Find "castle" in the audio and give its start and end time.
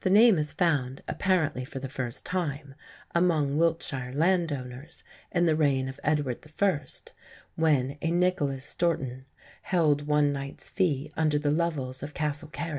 12.12-12.48